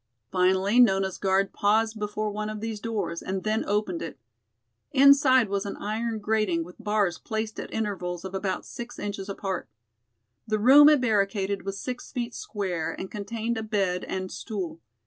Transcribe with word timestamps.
Finally 0.31 0.79
Nona's 0.79 1.19
guard 1.19 1.53
paused 1.53 1.99
before 1.99 2.31
one 2.31 2.49
of 2.49 2.59
these 2.59 2.79
doors 2.79 3.21
and 3.21 3.43
then 3.43 3.63
opened 3.67 4.01
it. 4.01 4.17
Inside 4.91 5.47
was 5.47 5.63
an 5.63 5.77
iron 5.77 6.17
grating 6.17 6.63
with 6.63 6.83
bars 6.83 7.19
placed 7.19 7.59
at 7.59 7.71
intervals 7.71 8.25
of 8.25 8.33
about 8.33 8.65
six 8.65 8.97
inches 8.97 9.29
apart. 9.29 9.69
The 10.47 10.57
room 10.57 10.89
it 10.89 11.01
barricaded 11.01 11.65
was 11.65 11.79
six 11.79 12.11
feet 12.11 12.33
square 12.33 12.91
and 12.99 13.11
contained 13.11 13.59
a 13.59 13.63
bed 13.63 14.03
and 14.05 14.31
stool. 14.31 14.81